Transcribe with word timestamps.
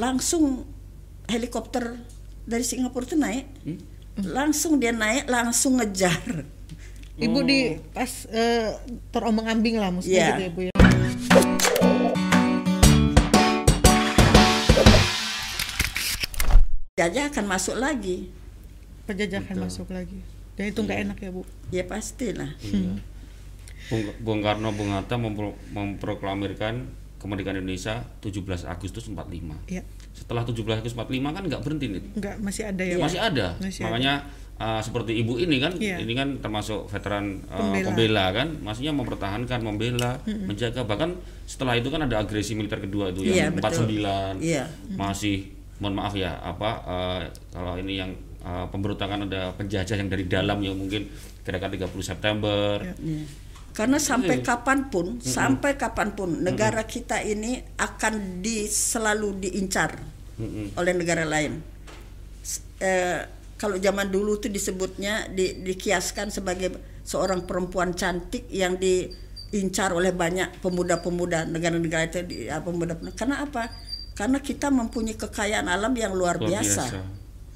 langsung 0.00 0.64
helikopter 1.28 2.00
dari 2.42 2.64
Singapura 2.64 3.04
itu 3.04 3.16
naik, 3.16 3.46
Hmm? 3.62 3.78
langsung 4.26 4.80
dia 4.80 4.90
naik, 4.90 5.28
langsung 5.28 5.76
ngejar. 5.76 6.48
Ibu 7.14 7.38
di 7.44 7.58
pas 7.92 8.08
eh, 8.26 8.72
terombang-ambing 9.10 9.76
lah 9.76 9.92
maksudnya 9.92 10.16
Iya. 10.16 10.28
gitu 10.30 10.40
ya 10.40 10.50
Bu 10.50 10.60
ya. 10.62 10.72
Jajah 16.96 17.32
akan 17.32 17.44
masuk 17.48 17.76
lagi, 17.76 18.28
Penjajahan 19.08 19.56
masuk 19.58 19.88
lagi. 19.90 20.20
Dan 20.54 20.70
itu 20.70 20.80
nggak 20.80 21.00
enak 21.02 21.18
ya 21.18 21.30
Bu. 21.32 21.42
ya 21.70 21.82
pastilah. 21.82 22.52
Iya. 22.60 23.00
Bung, 23.88 24.02
Bung 24.20 24.40
Karno 24.40 24.70
Bung 24.70 24.92
Hatta 24.92 25.16
mempro- 25.16 25.58
memproklamirkan 25.72 26.86
kemerdekaan 27.20 27.60
Indonesia 27.60 28.00
17 28.24 28.64
Agustus 28.64 29.04
45. 29.06 29.68
Iya. 29.68 29.84
Setelah 30.16 30.42
17 30.42 30.56
Agustus 30.80 30.96
45 30.96 31.36
kan 31.36 31.42
nggak 31.44 31.60
berhenti 31.60 31.86
nih. 31.92 32.02
Nggak 32.16 32.34
masih 32.40 32.64
ada 32.64 32.82
ya. 32.82 32.96
Masih 32.96 33.20
ada. 33.20 33.46
Masih 33.60 33.82
Makanya 33.84 34.14
uh, 34.56 34.80
seperti 34.80 35.12
ibu 35.20 35.36
ini 35.36 35.60
kan, 35.60 35.76
Iya. 35.76 36.00
ini 36.00 36.16
kan 36.16 36.40
termasuk 36.40 36.88
veteran 36.88 37.44
uh, 37.46 37.60
Pembela. 37.60 37.86
pembela. 37.92 38.24
kan, 38.32 38.48
maksudnya 38.64 38.92
mempertahankan, 38.96 39.60
membela, 39.60 40.16
menjaga. 40.24 40.80
Bahkan 40.82 41.10
setelah 41.44 41.76
itu 41.76 41.92
kan 41.92 42.00
ada 42.02 42.16
agresi 42.18 42.56
militer 42.56 42.80
kedua 42.80 43.12
itu 43.12 43.20
Iya, 43.22 43.52
yang 43.52 43.60
betul. 43.60 43.84
49 43.84 44.40
Iya. 44.40 44.64
masih 44.96 45.52
mohon 45.80 45.96
maaf 45.96 46.12
ya 46.12 46.36
apa 46.36 46.70
uh, 46.84 47.20
kalau 47.48 47.80
ini 47.80 47.96
yang 47.96 48.12
uh, 48.44 48.68
pemberontakan 48.68 49.24
ada 49.24 49.48
penjajah 49.56 49.96
yang 49.96 50.12
dari 50.12 50.28
dalam 50.28 50.60
yang 50.60 50.76
mungkin 50.76 51.08
gerakan 51.40 51.72
30 51.72 51.88
September. 52.00 52.80
Ya. 52.80 52.92
Karena 53.70 54.02
sampai 54.02 54.42
kapan 54.42 54.90
pun, 54.90 55.22
sampai 55.22 55.78
kapan 55.78 56.12
pun 56.12 56.42
negara 56.42 56.82
kita 56.84 57.22
ini 57.22 57.62
akan 57.78 58.42
di 58.42 58.66
selalu 58.66 59.46
diincar 59.46 59.94
Mm-mm. 60.36 60.74
oleh 60.74 60.92
negara 60.92 61.22
lain. 61.24 61.62
S- 62.42 62.66
eh, 62.82 63.24
kalau 63.56 63.76
zaman 63.78 64.10
dulu 64.10 64.40
tuh 64.40 64.50
disebutnya 64.50 65.28
di, 65.30 65.62
dikiaskan 65.64 66.32
sebagai 66.32 66.74
seorang 67.06 67.44
perempuan 67.44 67.92
cantik 67.94 68.48
yang 68.50 68.76
diincar 68.80 69.92
oleh 69.94 70.10
banyak 70.10 70.60
pemuda-pemuda 70.64 71.46
negara-negara 71.48 72.08
itu 72.08 72.20
di, 72.26 72.36
ya, 72.50 72.60
pemuda 72.64 72.96
karena 73.14 73.44
apa? 73.44 73.70
Karena 74.18 74.40
kita 74.42 74.68
mempunyai 74.68 75.16
kekayaan 75.16 75.68
alam 75.70 75.94
yang 75.96 76.12
luar, 76.12 76.36
Luar 76.36 76.48
biasa, 76.58 76.84
biasa. 76.90 77.00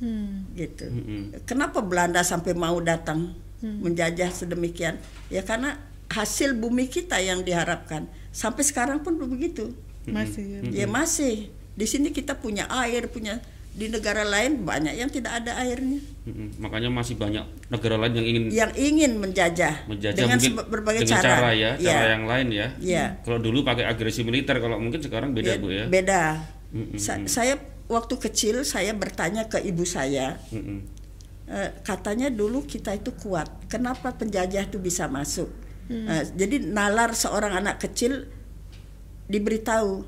Hmm. 0.01 0.47
gitu. 0.57 0.87
Mm-mm. 0.89 1.23
Kenapa 1.45 1.83
Belanda 1.83 2.23
sampai 2.25 2.55
mau 2.55 2.79
datang 2.81 3.35
menjajah 3.65 4.29
sedemikian? 4.29 5.01
Ya 5.33 5.41
karena 5.41 5.77
hasil 6.11 6.55
bumi 6.55 6.87
kita 6.87 7.19
yang 7.19 7.41
diharapkan. 7.41 8.07
Sampai 8.31 8.67
sekarang 8.67 9.01
pun 9.01 9.17
begitu. 9.17 9.73
Masih. 10.05 10.61
ya. 10.61 10.85
Ya 10.85 10.87
masih. 10.87 11.49
Di 11.75 11.87
sini 11.89 12.11
kita 12.11 12.37
punya 12.37 12.69
air, 12.69 13.09
punya 13.09 13.41
di 13.75 13.91
negara 13.91 14.23
lain 14.23 14.63
banyak 14.63 14.95
yang 14.95 15.11
tidak 15.11 15.43
ada 15.43 15.59
airnya. 15.59 15.99
Makanya 16.63 16.95
masih 16.95 17.19
banyak 17.19 17.43
negara 17.67 17.99
lain 17.99 18.15
yang 18.15 18.27
ingin 18.27 18.43
Yang 18.55 18.73
ingin 18.79 19.13
menjajah, 19.19 19.75
menjajah 19.91 20.15
dengan 20.15 20.39
mungkin 20.39 20.55
berbagai 20.71 21.01
dengan 21.03 21.19
cara. 21.19 21.27
cara 21.35 21.51
ya, 21.53 21.71
Ya, 21.83 21.91
cara 21.91 22.07
yang 22.15 22.25
lain 22.31 22.47
ya. 22.55 22.67
Ya. 22.79 23.05
Kalau 23.27 23.43
dulu 23.43 23.67
pakai 23.67 23.83
agresi 23.85 24.23
militer, 24.23 24.63
kalau 24.63 24.79
mungkin 24.79 25.03
sekarang 25.03 25.35
beda 25.35 25.59
ya, 25.59 25.59
bu 25.59 25.69
ya. 25.75 25.85
Beda. 25.91 26.23
Sa- 26.95 27.27
saya 27.27 27.59
waktu 27.91 28.15
kecil 28.19 28.63
saya 28.63 28.95
bertanya 28.95 29.51
ke 29.51 29.59
ibu 29.59 29.83
saya. 29.83 30.39
Eh, 31.45 31.71
katanya 31.85 32.31
dulu 32.33 32.65
kita 32.65 32.95
itu 32.95 33.11
kuat. 33.13 33.51
Kenapa 33.69 34.15
penjajah 34.15 34.65
itu 34.65 34.79
bisa 34.81 35.05
masuk? 35.11 35.51
Eh, 35.85 36.25
jadi 36.33 36.65
nalar 36.65 37.13
seorang 37.13 37.61
anak 37.61 37.77
kecil 37.85 38.25
diberitahu 39.29 40.05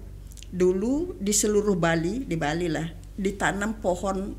dulu 0.48 1.16
di 1.20 1.33
seluruh 1.36 1.77
Bali 1.77 2.24
di 2.24 2.36
Bali 2.38 2.68
lah 2.72 2.86
ditanam 3.16 3.77
pohon 3.80 4.33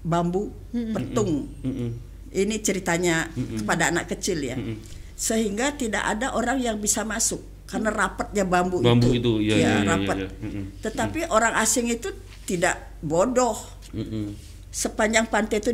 bambu 0.00 0.48
petung. 0.72 1.48
Mm-mm. 1.60 1.90
Ini 2.28 2.56
ceritanya 2.60 3.28
kepada 3.32 3.92
anak 3.92 4.08
kecil 4.16 4.40
ya. 4.40 4.56
Mm-mm. 4.56 4.80
Sehingga 5.18 5.76
tidak 5.76 6.04
ada 6.04 6.32
orang 6.32 6.60
yang 6.62 6.80
bisa 6.80 7.04
masuk 7.04 7.42
karena 7.68 7.92
rapatnya 7.92 8.48
bambu, 8.48 8.80
Bambu 8.80 9.12
itu. 9.12 9.20
itu, 9.20 9.32
iya, 9.44 9.56
iya, 9.60 9.68
iya, 9.84 9.84
rapat. 9.84 10.16
iya, 10.24 10.28
Mm-mm. 10.40 10.64
Tetapi 10.80 11.20
orang 11.28 11.52
asing 11.60 11.92
itu 11.92 12.08
tidak 12.48 12.96
bodoh 13.04 13.60
Mm-mm. 13.92 14.32
sepanjang 14.72 15.28
pantai 15.28 15.60
itu 15.60 15.72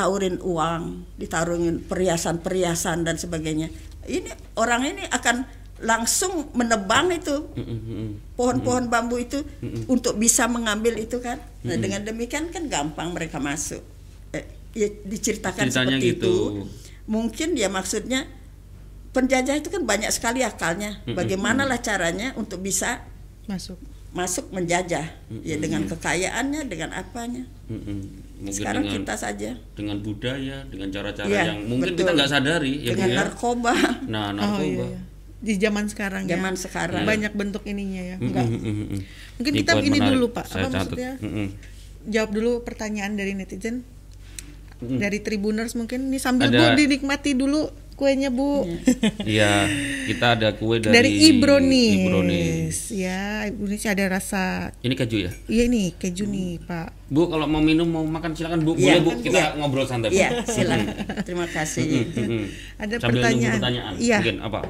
ditaurin 0.00 0.40
uang, 0.40 0.82
ditaruhin 1.20 1.84
perhiasan-perhiasan 1.84 3.04
dan 3.04 3.20
sebagainya. 3.20 3.68
Ini 4.08 4.32
orang 4.56 4.88
ini 4.88 5.04
akan 5.12 5.44
langsung 5.80 6.48
menebang 6.56 7.12
itu 7.12 7.44
pohon-pohon 8.36 8.88
bambu 8.88 9.20
itu 9.20 9.44
untuk 9.92 10.16
bisa 10.16 10.48
mengambil 10.48 10.96
itu 10.96 11.20
kan. 11.20 11.36
Nah, 11.64 11.76
dengan 11.76 12.00
demikian 12.04 12.48
kan 12.48 12.64
gampang 12.72 13.12
mereka 13.12 13.36
masuk. 13.36 13.84
Eh, 14.32 14.44
ya, 14.72 14.88
diceritakan 14.88 15.68
Ceritanya 15.68 16.00
seperti 16.00 16.16
gitu. 16.16 16.32
itu. 16.32 16.34
Mungkin 17.04 17.52
ya 17.60 17.68
maksudnya 17.68 18.24
penjajah 19.12 19.60
itu 19.60 19.68
kan 19.68 19.84
banyak 19.84 20.08
sekali 20.08 20.40
akalnya. 20.40 21.04
Bagaimanalah 21.04 21.80
caranya 21.84 22.32
untuk 22.40 22.64
bisa 22.64 23.04
Masuk. 23.48 23.76
Masuk 24.10 24.50
menjajah 24.50 25.06
ya 25.40 25.56
dengan 25.56 25.86
kekayaannya, 25.86 26.66
dengan 26.66 26.90
apanya. 26.92 27.46
Mungkin 27.70 28.50
Sekarang 28.50 28.82
dengan 28.82 28.96
kita 29.00 29.14
saja 29.14 29.50
dengan 29.72 30.00
budaya, 30.00 30.64
dengan 30.66 30.88
cara-cara 30.88 31.28
Iya, 31.28 31.42
yang 31.46 31.58
mungkin 31.64 31.92
betul. 31.92 32.00
kita 32.02 32.10
nggak 32.16 32.30
sadari 32.30 32.74
ya 32.80 32.90
dengan 32.90 33.08
ya. 33.08 33.16
narkoba 33.20 33.74
Nah, 34.08 34.24
Oh 34.26 34.32
narkoba. 34.34 34.64
iya, 34.64 34.86
iya. 34.88 35.00
Di 35.40 35.54
zaman 35.56 35.84
sekarang 35.86 36.22
ya. 36.24 36.34
zaman 36.34 36.54
sekarang. 36.54 37.02
Banyak 37.02 37.32
bentuk 37.32 37.62
ininya 37.64 38.02
ya. 38.02 38.16
Mm-mm, 38.16 38.28
Enggak. 38.28 38.44
mm-mm, 38.46 38.74
mm. 38.88 39.00
Mungkin 39.36 39.52
Ini 39.52 39.60
kita 39.62 39.72
ini 39.78 39.88
menarik. 39.94 40.08
dulu 40.10 40.26
Pak. 40.30 40.44
Saya 40.46 40.56
Apa 40.58 40.66
catat. 40.66 40.76
maksudnya? 40.82 41.12
Mm-mm. 41.16 41.46
Jawab 42.06 42.30
dulu 42.30 42.52
pertanyaan 42.60 43.12
dari 43.14 43.32
netizen. 43.32 43.84
Dari 44.80 45.20
Tribuners 45.20 45.76
mungkin 45.76 46.08
ini 46.08 46.16
sambil 46.16 46.48
Ada- 46.48 46.72
Bu 46.72 46.80
dinikmati 46.80 47.32
dulu 47.32 47.68
kuenya 48.00 48.32
Bu. 48.32 48.64
Iya, 49.28 49.68
kita 50.08 50.40
ada 50.40 50.56
kue 50.56 50.80
dari, 50.80 50.96
Dari 50.96 51.10
Ibronis. 51.36 52.00
Ibronis. 52.00 52.76
Ya, 52.96 53.44
Ibronis 53.44 53.84
ada 53.84 54.04
rasa 54.08 54.72
Ini 54.80 54.96
keju 54.96 55.28
ya? 55.28 55.32
Iya 55.52 55.64
nih 55.68 55.92
keju 56.00 56.24
nih 56.24 56.64
Pak. 56.64 57.12
Bu, 57.12 57.28
kalau 57.28 57.44
mau 57.44 57.60
minum 57.60 57.84
mau 57.84 58.00
makan 58.08 58.32
silakan 58.32 58.64
Bu. 58.64 58.72
Iya, 58.80 59.04
Boleh 59.04 59.04
Bu, 59.04 59.10
kita 59.20 59.36
iya. 59.36 59.48
ngobrol 59.60 59.84
santai 59.84 60.08
Bu. 60.08 60.16
Iya, 60.16 60.28
silakan. 60.48 60.88
Terima 61.28 61.44
kasih. 61.44 61.84
Mm-mm. 62.16 62.44
Ada 62.80 62.94
Sambil 62.96 63.20
pertanyaan. 63.20 63.54
pertanyaan. 63.60 63.94
Iya. 64.00 64.18
Mungkin 64.24 64.38
apa? 64.40 64.60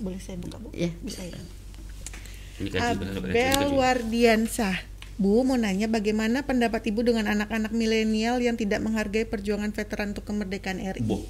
Boleh 0.00 0.20
saya 0.24 0.36
buka 0.40 0.56
Bu? 0.56 0.68
Iya. 0.72 0.90
Bisa 1.04 1.20
ya. 1.28 1.38
Ini 2.56 2.68
keju. 2.72 2.80
Abel 2.88 3.08
keju. 3.12 3.66
Wardiansah. 3.76 4.76
Bu 5.16 5.44
mau 5.48 5.56
nanya 5.56 5.88
bagaimana 5.88 6.44
pendapat 6.44 6.92
Ibu 6.92 7.00
dengan 7.00 7.24
anak-anak 7.28 7.72
milenial 7.72 8.36
yang 8.40 8.56
tidak 8.60 8.84
menghargai 8.84 9.24
perjuangan 9.24 9.72
veteran 9.72 10.12
untuk 10.12 10.28
kemerdekaan 10.28 10.76
RI? 10.80 11.04
Bu. 11.04 11.24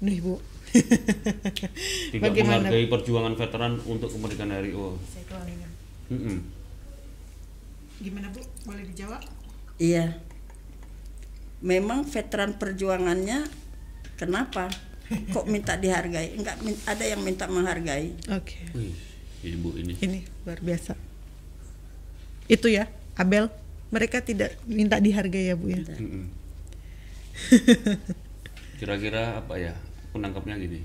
Nih 0.00 0.20
Bu. 0.24 0.40
Tidak 2.14 2.22
Bagaimana? 2.22 2.66
menghargai 2.66 2.86
perjuangan 2.88 3.34
veteran 3.34 3.72
untuk 3.86 4.08
kemerdekaan 4.12 4.52
RI. 4.52 4.72
Oh. 4.76 4.96
Saya 5.08 5.24
kelingan. 5.28 5.70
Mm-mm. 6.12 6.38
Gimana 8.02 8.28
Bu? 8.30 8.40
Boleh 8.68 8.84
dijawab? 8.92 9.22
Iya. 9.80 10.20
Memang 11.64 12.04
veteran 12.04 12.60
perjuangannya 12.60 13.48
kenapa? 14.20 14.68
Kok 15.06 15.46
minta 15.46 15.78
dihargai? 15.78 16.34
Enggak 16.34 16.58
ada 16.84 17.04
yang 17.06 17.22
minta 17.22 17.46
menghargai. 17.46 18.12
Oke. 18.34 18.58
Wih, 18.74 18.94
Ibu 19.46 19.78
ini. 19.78 19.94
Ini 20.02 20.20
luar 20.42 20.58
biasa. 20.58 20.98
Itu 22.50 22.66
ya, 22.66 22.90
Abel. 23.14 23.48
Mereka 23.94 24.26
tidak 24.26 24.58
minta 24.66 24.98
dihargai 24.98 25.46
ya 25.46 25.54
Bu 25.54 25.70
ya. 25.70 25.78
Kira-kira 28.82 29.38
apa 29.40 29.54
ya? 29.56 29.78
Aku 30.16 30.24
nangkapnya 30.24 30.56
gini. 30.56 30.80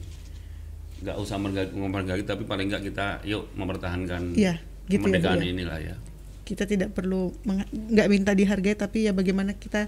Nggak 1.01 1.15
usah 1.17 1.39
menghargai 1.39 2.21
tapi 2.21 2.43
paling 2.43 2.67
nggak 2.67 2.83
kita 2.83 3.23
yuk 3.23 3.47
mempertahankan 3.55 4.35
Iya, 4.35 4.59
gitu 4.85 5.07
ya, 5.07 5.07
Bu, 5.07 5.07
kemerdekaan 5.07 5.39
ya. 5.39 5.47
inilah 5.49 5.79
ya. 5.81 5.95
Kita 6.43 6.67
tidak 6.67 6.91
perlu 6.91 7.31
nggak 7.65 8.07
minta 8.07 8.35
dihargai 8.35 8.75
tapi 8.75 9.07
ya 9.07 9.15
bagaimana 9.15 9.55
kita 9.55 9.87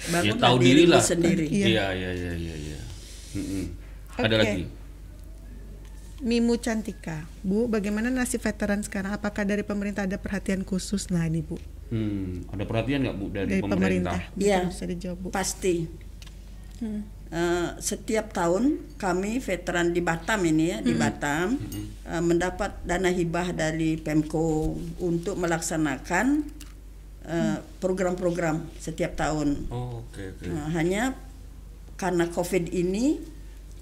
Ya 0.00 0.32
Bangun 0.32 0.38
tahu 0.38 0.56
diri 0.58 0.84
lah. 0.86 0.98
sendiri. 0.98 1.44
Iya. 1.44 1.66
Iya, 1.66 1.86
iya, 1.92 2.10
iya, 2.10 2.32
iya, 2.34 2.54
iya. 2.56 2.80
Mm-mm. 3.36 3.64
Ada 4.16 4.26
Oke. 4.28 4.40
lagi? 4.40 4.62
Mimu 6.20 6.56
Cantika, 6.56 7.24
Bu, 7.40 7.64
bagaimana 7.66 8.08
nasib 8.08 8.40
veteran 8.40 8.80
sekarang? 8.80 9.12
Apakah 9.12 9.44
dari 9.44 9.60
pemerintah 9.60 10.04
ada 10.04 10.16
perhatian 10.16 10.64
khusus? 10.64 11.08
Nah, 11.08 11.24
ini 11.24 11.40
Bu, 11.40 11.56
Hmm, 11.90 12.46
ada 12.48 12.64
perhatian 12.64 13.02
nggak 13.02 13.14
Bu 13.14 13.26
dari, 13.28 13.48
dari 13.50 13.62
pemerintah. 13.62 14.20
Iya. 14.34 14.68
bisa 14.68 14.84
dijawab, 14.84 15.18
Bu. 15.20 15.28
Pasti. 15.30 15.84
Hmm. 16.78 17.02
Eh, 17.30 17.68
setiap 17.78 18.34
tahun 18.34 18.82
kami 18.98 19.38
veteran 19.38 19.94
di 19.94 20.02
Batam 20.02 20.42
ini 20.42 20.74
ya 20.74 20.78
di 20.82 20.98
Batam 20.98 21.54
eh, 22.02 22.18
mendapat 22.18 22.82
dana 22.82 23.06
hibah 23.06 23.54
dari 23.54 23.94
Pemko 23.94 24.74
untuk 24.98 25.38
melaksanakan 25.38 26.42
eh, 27.30 27.62
program-program 27.78 28.66
setiap 28.82 29.14
tahun. 29.14 29.70
Oh, 29.70 30.02
oke, 30.02 30.42
oke. 30.42 30.50
Nah, 30.50 30.74
hanya 30.74 31.14
karena 31.94 32.26
COVID 32.34 32.66
ini 32.74 33.22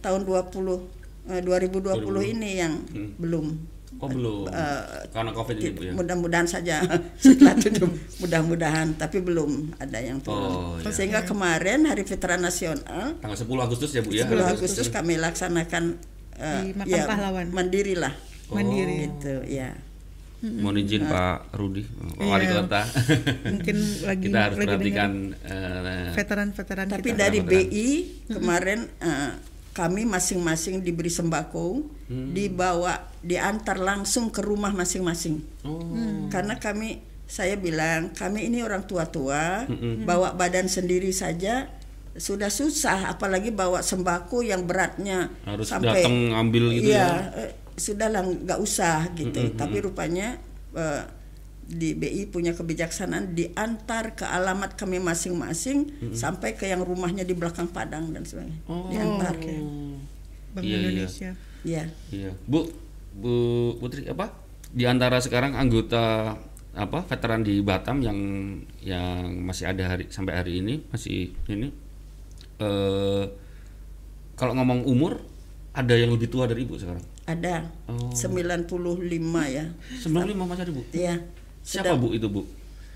tahun 0.04 0.28
20 0.28 1.32
eh, 1.32 1.40
2020 1.40 2.04
ini 2.36 2.50
yang 2.52 2.84
belum 3.16 3.77
Oh 3.90 4.04
belum. 4.04 4.46
Eh, 4.46 5.08
Karena 5.08 5.32
covid 5.32 5.56
ini 5.56 5.70
bu 5.70 5.80
ya. 5.82 5.92
mudah-mudahan 5.92 6.44
saja 6.44 6.84
setelah 7.18 7.56
itu 7.56 7.88
mudah-mudahan 8.18 8.94
tapi 8.94 9.18
belum 9.18 9.74
ada 9.74 9.98
yang 9.98 10.20
Oh, 10.20 10.76
turun 10.76 10.82
iya. 10.82 10.92
sehingga 10.92 11.20
kemarin 11.22 11.82
hari 11.82 12.04
veteran 12.04 12.38
nasional 12.38 13.16
Tanggal 13.16 13.38
10 13.38 13.48
Agustus 13.58 13.90
ya 13.90 14.00
bu 14.00 14.12
ya. 14.12 14.22
10 14.22 14.54
Agustus 14.54 14.86
kami 14.88 15.16
laksanakan 15.16 15.96
eh, 16.36 16.60
Di 16.62 16.76
Makam 16.76 17.00
Pahlawan. 17.02 17.46
mandiri 17.48 17.94
lah 17.94 18.12
Mandiri. 18.48 19.08
gitu 19.08 19.42
ya 19.44 19.72
Mohon 20.38 20.76
izin 20.80 21.02
Pak 21.02 21.50
Rudi, 21.50 21.82
Pak 21.82 22.22
Wali 22.22 22.46
Iya. 22.46 22.62
Kota. 22.62 22.82
Mungkin 23.42 23.76
lagi 24.06 24.24
kita 24.24 24.38
harus 24.38 24.56
lagi 24.56 24.66
perhatikan 24.68 25.10
eh, 25.34 26.12
veteran-veteran 26.14 26.86
tapi 26.88 27.08
kita. 27.08 27.18
dari 27.18 27.38
Veteran. 27.40 27.66
BI 27.66 27.88
kemarin 28.28 28.78
eh, 29.00 29.32
kami 29.72 30.02
masing-masing 30.04 30.78
diberi 30.80 31.08
sembako 31.08 31.96
Hmm. 32.06 32.32
dibawa 32.32 33.07
diantar 33.20 33.76
langsung 33.76 34.30
ke 34.30 34.40
rumah 34.40 34.70
masing-masing. 34.70 35.42
Oh, 35.66 35.82
karena 36.28 36.56
kami 36.56 37.02
saya 37.28 37.60
bilang 37.60 38.14
kami 38.16 38.48
ini 38.48 38.64
orang 38.64 38.88
tua-tua 38.88 39.68
Mm-mm. 39.68 40.08
bawa 40.08 40.32
badan 40.32 40.64
sendiri 40.64 41.12
saja 41.12 41.68
sudah 42.16 42.48
susah 42.48 43.12
apalagi 43.12 43.52
bawa 43.52 43.84
sembako 43.84 44.40
yang 44.42 44.64
beratnya 44.64 45.28
harus 45.44 45.68
sampai 45.68 46.02
datang 46.02 46.32
ambil 46.34 46.72
gitu 46.72 46.88
iya 46.88 47.04
ya. 47.30 47.46
eh, 47.46 47.52
sudahlah 47.76 48.24
nggak 48.24 48.58
usah 48.58 49.12
gitu. 49.12 49.38
Mm-mm, 49.44 49.60
tapi 49.60 49.76
rupanya 49.78 50.40
eh, 50.72 51.04
di 51.68 51.92
BI 51.92 52.32
punya 52.32 52.56
kebijaksanaan 52.56 53.36
diantar 53.36 54.16
ke 54.16 54.24
alamat 54.24 54.72
kami 54.72 54.96
masing-masing 54.96 56.10
sampai 56.16 56.56
ke 56.56 56.64
yang 56.64 56.80
rumahnya 56.80 57.28
di 57.28 57.36
belakang 57.36 57.68
Padang 57.68 58.08
dan 58.08 58.24
sebagainya. 58.24 58.56
Oh, 58.72 58.88
diantar 58.88 59.36
Bank 59.36 60.64
Iya, 60.64 60.64
iya. 60.64 60.78
Indonesia. 60.80 61.30
ya 61.60 61.84
Iya, 62.08 62.32
Bu, 62.48 62.72
Bu 63.18 63.34
Putri 63.76 64.06
apa? 64.06 64.30
Di 64.68 64.84
antara 64.84 65.18
sekarang 65.18 65.52
anggota 65.52 66.36
apa 66.72 66.98
veteran 67.04 67.42
di 67.42 67.58
Batam 67.58 67.98
yang 67.98 68.18
yang 68.78 69.34
masih 69.42 69.66
ada 69.66 69.90
hari 69.90 70.06
sampai 70.08 70.38
hari 70.38 70.62
ini 70.62 70.78
masih 70.88 71.34
ini 71.48 71.68
eh 72.58 73.24
kalau 74.34 74.54
ngomong 74.54 74.86
umur 74.86 75.18
ada 75.74 75.94
yang 75.94 76.10
lebih 76.10 76.26
tua 76.28 76.46
dari 76.46 76.62
Ibu 76.62 76.74
sekarang. 76.76 77.02
ada 77.26 77.66
Oh. 77.84 78.08
95 78.14 78.70
ya 79.44 79.66
95 80.00 80.46
masih 80.46 80.62
ada 80.64 80.72
Bu. 80.72 80.82
ya 80.90 81.14
Siapa 81.60 81.94
Bu 81.94 82.14
itu 82.14 82.26
Bu? 82.26 82.46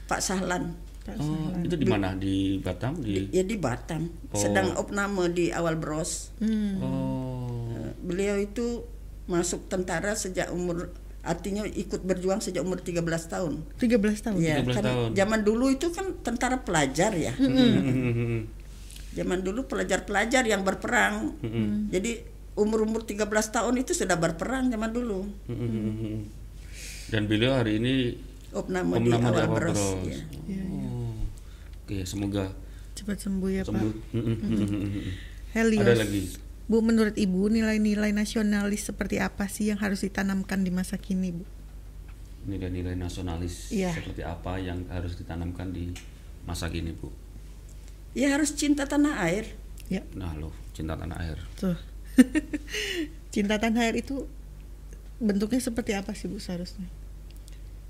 Pak 0.07 0.23
Sahlan 0.23 0.73
Oh, 1.03 1.51
itu 1.59 1.75
di 1.75 1.83
mana? 1.83 2.15
Di 2.15 2.63
Batam 2.63 2.95
di 2.97 3.27
ya 3.29 3.43
di 3.43 3.59
Batam 3.59 4.07
Oh. 4.31 4.39
sedang 4.39 4.79
opname 4.79 5.35
di 5.35 5.51
awal 5.51 5.75
bros 5.75 6.31
Hmm. 6.39 6.79
Oh. 6.79 7.75
Eh, 7.75 7.91
beliau 8.01 8.39
itu 8.39 8.87
masuk 9.33 9.65
tentara 9.67 10.13
sejak 10.13 10.51
umur 10.51 10.93
artinya 11.23 11.65
ikut 11.65 12.03
berjuang 12.03 12.39
sejak 12.39 12.61
umur 12.61 12.77
13 12.77 12.99
tahun 13.27 13.63
13 13.77 13.95
tahun. 14.21 14.37
ya 14.37 14.59
13 14.61 14.75
kan 14.75 14.85
tahun. 14.85 15.09
zaman 15.13 15.41
dulu 15.41 15.71
itu 15.71 15.89
kan 15.89 16.19
tentara 16.21 16.61
pelajar 16.61 17.15
ya 17.15 17.33
Hmm. 17.33 18.45
zaman 19.17 19.41
dulu 19.41 19.65
pelajar-pelajar 19.65 20.43
yang 20.43 20.61
berperang 20.61 21.37
jadi 21.89 22.25
umur-umur 22.53 23.01
13 23.03 23.25
tahun 23.29 23.75
itu 23.79 23.93
sudah 23.95 24.17
berperang 24.17 24.69
zaman 24.69 24.91
dulu 24.91 25.25
Dan 27.05 27.23
beliau 27.25 27.53
hari 27.55 27.77
ini 27.77 28.17
opname 28.51 28.89
Om 28.91 29.03
di 29.03 29.13
awal 29.15 29.47
bros 29.49 29.77
Bros. 29.77 29.81
ya. 30.07 30.21
Oh. 30.67 31.13
Oke, 31.83 32.03
semoga 32.03 32.53
Cepat 32.93 33.21
sembuh 33.21 33.49
ya, 33.51 33.63
sembuh. 33.63 33.93
Pak. 33.93 34.17
Helios. 35.53 35.81
Ada 35.83 35.95
lagi. 35.99 36.23
Bu, 36.67 36.79
menurut 36.81 37.15
Ibu 37.15 37.49
nilai-nilai 37.49 38.11
nasionalis 38.11 38.87
seperti 38.87 39.19
apa 39.19 39.51
sih 39.51 39.69
yang 39.69 39.79
harus 39.79 40.03
ditanamkan 40.03 40.63
di 40.63 40.71
masa 40.71 40.97
kini, 40.97 41.31
Bu? 41.33 41.45
nilai-nilai 42.43 42.99
nasionalis 42.99 43.71
Iya. 43.71 43.95
seperti 43.95 44.27
apa 44.27 44.59
yang 44.59 44.83
harus 44.91 45.15
ditanamkan 45.15 45.71
di 45.71 45.95
masa 46.43 46.67
kini 46.67 46.91
bu? 46.91 47.07
ya 48.19 48.35
harus 48.35 48.51
cinta 48.53 48.83
tanah 48.83 49.23
air 49.23 49.47
Ya, 49.87 50.03
Nah 50.19 50.35
loh 50.35 50.51
cinta 50.75 50.99
tanah 50.99 51.23
air. 51.23 51.39
tuh. 51.55 51.79
Cinta 53.35 53.63
tanah 53.63 53.87
air 53.87 54.01
itu 54.01 54.25
bentuknya 55.21 55.61
seperti 55.61 55.93
apa 55.93 56.17
sih, 56.17 56.27
Bu, 56.27 56.41
seharusnya? 56.41 56.89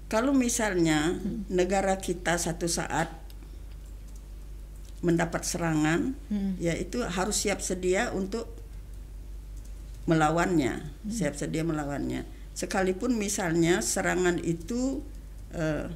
Kalau 0.07 0.35
misalnya 0.35 1.17
negara 1.49 1.97
kita 1.97 2.37
satu 2.37 2.67
saat 2.67 3.09
mendapat 5.01 5.43
serangan, 5.43 6.15
Hmm. 6.29 6.55
ya 6.59 6.75
itu 6.75 7.03
harus 7.03 7.39
siap 7.39 7.59
sedia 7.59 8.11
untuk 8.11 8.51
melawannya, 10.07 10.83
siap 11.07 11.35
sedia 11.39 11.63
melawannya. 11.63 12.27
Sekalipun 12.53 13.17
misalnya 13.17 13.81
serangan 13.81 14.37
itu 14.43 15.01
eh, 15.55 15.89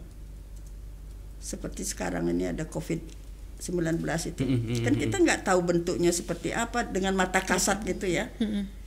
seperti 1.42 1.86
sekarang 1.86 2.26
ini 2.30 2.50
ada 2.50 2.66
COVID-19 2.66 4.02
itu, 4.30 4.42
kan 4.82 4.94
kita 4.98 5.16
nggak 5.22 5.40
tahu 5.46 5.60
bentuknya 5.62 6.10
seperti 6.10 6.50
apa 6.50 6.82
dengan 6.86 7.14
mata 7.14 7.38
kasat 7.42 7.82
gitu 7.86 8.06
ya. 8.08 8.30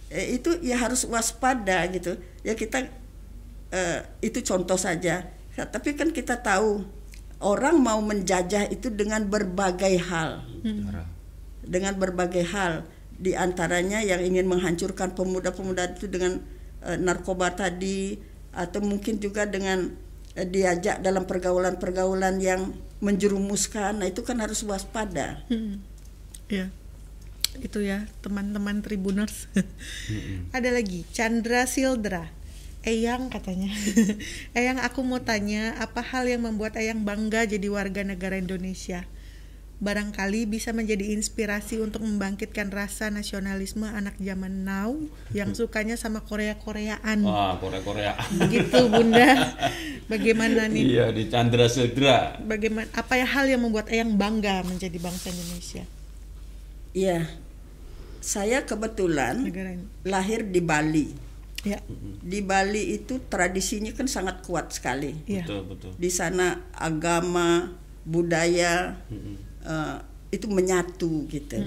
Eh, 0.10 0.42
itu 0.42 0.58
ya 0.66 0.82
harus 0.82 1.06
waspada 1.06 1.86
gitu. 1.94 2.18
Ya 2.42 2.58
kita 2.58 2.90
eh, 3.70 4.00
itu 4.26 4.42
contoh 4.42 4.76
saja. 4.76 5.30
Tapi 5.54 5.94
kan 5.94 6.10
kita 6.16 6.40
tahu 6.40 6.88
orang 7.40 7.80
mau 7.80 8.00
menjajah 8.00 8.68
itu 8.72 8.92
dengan 8.92 9.28
berbagai 9.28 9.96
hal, 10.08 10.44
Cara. 10.64 11.04
dengan 11.64 11.94
berbagai 11.96 12.44
hal. 12.48 12.84
Di 13.20 13.36
antaranya 13.36 14.00
yang 14.00 14.24
ingin 14.24 14.48
menghancurkan 14.48 15.12
pemuda-pemuda 15.12 16.00
itu 16.00 16.08
dengan 16.08 16.40
eh, 16.88 16.96
narkoba 16.96 17.52
tadi, 17.52 18.16
atau 18.56 18.80
mungkin 18.82 19.20
juga 19.20 19.46
dengan 19.46 19.92
eh, 20.40 20.48
diajak 20.48 21.04
dalam 21.04 21.28
pergaulan-pergaulan 21.28 22.40
yang 22.40 22.72
menjerumuskan. 23.04 24.00
Nah 24.00 24.08
itu 24.08 24.24
kan 24.24 24.40
harus 24.40 24.64
waspada. 24.64 25.44
Hmm. 25.52 25.84
Ya. 26.48 26.72
Itu 27.60 27.82
ya, 27.82 28.06
teman-teman 28.24 28.86
Tribuners. 28.86 29.50
Ada 30.56 30.70
lagi, 30.72 31.04
Chandra 31.12 31.66
Sildra. 31.66 32.30
Eyang 32.88 33.28
katanya. 33.28 33.74
Eyang 34.58 34.80
aku 34.80 35.04
mau 35.04 35.20
tanya, 35.20 35.76
apa 35.84 36.00
hal 36.00 36.32
yang 36.32 36.48
membuat 36.48 36.80
Eyang 36.80 37.04
bangga 37.04 37.44
jadi 37.44 37.68
warga 37.68 38.06
negara 38.08 38.40
Indonesia? 38.40 39.04
Barangkali 39.80 40.44
bisa 40.44 40.76
menjadi 40.76 41.16
inspirasi 41.16 41.80
untuk 41.80 42.04
membangkitkan 42.04 42.68
rasa 42.68 43.08
nasionalisme 43.08 43.88
anak 43.88 44.20
zaman 44.20 44.68
now 44.68 44.92
yang 45.32 45.56
sukanya 45.56 45.96
sama 45.96 46.20
Korea-Koreaan. 46.20 47.24
Wah 47.24 47.56
Korea 47.64 47.80
Korea. 47.80 48.14
Gitu, 48.52 48.76
Bunda. 48.92 49.56
Bagaimana 50.12 50.68
nih? 50.68 50.84
iya 50.84 51.06
di 51.16 51.32
Chandra 51.32 51.72
Sildra. 51.72 52.36
Bagaimana 52.44 52.92
apa 52.92 53.16
ya 53.16 53.24
hal 53.24 53.48
yang 53.48 53.64
membuat 53.64 53.88
Eyang 53.88 54.20
bangga 54.20 54.68
menjadi 54.68 55.00
bangsa 55.00 55.32
Indonesia? 55.32 55.88
Iya, 56.92 57.32
saya 58.20 58.68
kebetulan 58.68 59.48
Negara 59.48 59.80
ini. 59.80 59.86
lahir 60.04 60.44
di 60.44 60.60
Bali. 60.60 61.08
Ya. 61.64 61.80
Di 62.20 62.40
Bali 62.44 63.00
itu 63.00 63.20
tradisinya 63.32 63.96
kan 63.96 64.12
sangat 64.12 64.44
kuat 64.44 64.76
sekali. 64.76 65.16
Iya. 65.24 65.48
Betul 65.48 65.62
betul. 65.72 65.92
Di 65.96 66.10
sana 66.12 66.68
agama, 66.76 67.76
budaya 68.08 68.96
eh, 69.66 69.98
itu 70.30 70.46
menyatu 70.46 71.26
gitu. 71.28 71.58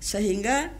Sehingga 0.00 0.74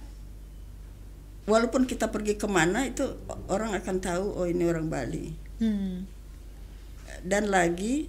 walaupun 1.46 1.86
kita 1.86 2.10
pergi 2.10 2.38
ke 2.38 2.46
mana 2.46 2.86
itu 2.86 3.04
orang 3.50 3.74
akan 3.74 3.96
tahu 4.00 4.26
oh 4.38 4.46
ini 4.46 4.64
orang 4.66 4.90
Bali. 4.90 5.34
Hmm. 5.60 6.08
Dan 7.20 7.52
lagi 7.52 8.08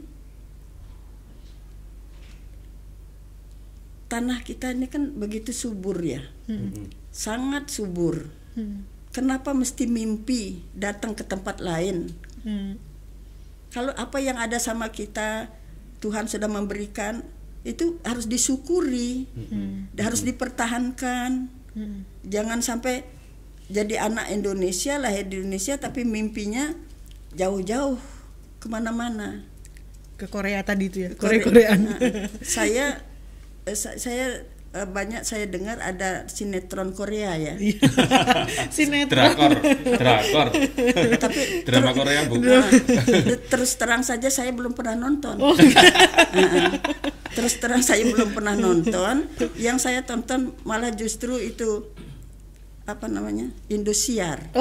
tanah 4.08 4.44
kita 4.44 4.76
ini 4.76 4.92
kan 4.92 5.16
begitu 5.16 5.56
subur 5.56 5.96
ya, 6.04 6.20
sangat 7.12 7.72
subur. 7.72 8.28
Hmm. 8.56 8.84
Kenapa 9.12 9.52
mesti 9.52 9.88
mimpi 9.88 10.64
datang 10.72 11.12
ke 11.12 11.28
tempat 11.28 11.60
lain? 11.60 12.12
Hmm. 12.48 12.80
Kalau 13.72 13.92
apa 13.96 14.20
yang 14.20 14.40
ada 14.40 14.60
sama 14.60 14.92
kita 14.92 15.52
Tuhan 16.02 16.26
sudah 16.26 16.50
memberikan 16.50 17.22
itu 17.62 18.02
harus 18.02 18.26
disyukuri, 18.26 19.30
dan 19.94 20.02
harus 20.10 20.26
dipertahankan. 20.26 21.46
Hmm. 21.78 22.04
Jangan 22.26 22.60
sampai 22.60 23.06
jadi 23.70 24.10
anak 24.10 24.34
Indonesia 24.34 24.98
lahir 24.98 25.30
di 25.30 25.40
Indonesia 25.40 25.78
tapi 25.78 26.04
mimpinya 26.04 26.74
jauh-jauh 27.32 28.02
ke 28.58 28.68
mana-mana. 28.68 29.46
Ke 30.18 30.26
Korea 30.26 30.66
tadi 30.66 30.90
itu 30.90 31.06
ya, 31.06 31.10
Kore- 31.14 31.40
Korea-Koreaan. 31.46 31.80
Nah, 31.86 31.98
saya 32.42 33.06
eh, 33.64 33.78
sa- 33.78 33.96
saya 33.96 34.44
eh, 34.72 34.88
banyak 34.88 35.22
saya 35.28 35.46
dengar 35.48 35.84
ada 35.84 36.26
sinetron 36.32 36.96
Korea 36.96 37.36
ya. 37.36 37.54
Iya. 37.60 37.84
Sinetron. 38.76 39.36
Drakor, 39.36 39.52
drakor. 40.00 40.48
Tapi 41.20 41.40
Drama 41.68 41.92
Korea 41.92 42.28
bu. 42.28 42.40
Nah, 42.40 42.68
terus 43.52 43.76
terang 43.76 44.04
saja 44.04 44.32
saya 44.32 44.56
belum 44.56 44.72
pernah 44.72 44.96
nonton. 44.96 45.36
Oh, 45.40 45.56
Nah, 46.32 46.80
terus 47.36 47.60
terang 47.60 47.84
saya 47.84 48.08
belum 48.08 48.32
pernah 48.32 48.56
nonton. 48.56 49.28
Yang 49.60 49.78
saya 49.84 50.08
tonton 50.08 50.56
malah 50.64 50.96
justru 50.96 51.36
itu 51.40 51.92
apa 52.88 53.12
namanya 53.12 53.52
Indosiar. 53.68 54.52